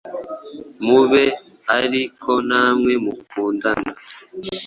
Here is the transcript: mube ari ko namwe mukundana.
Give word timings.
mube 0.85 1.23
ari 1.77 2.01
ko 2.21 2.33
namwe 2.47 2.93
mukundana. 3.03 3.91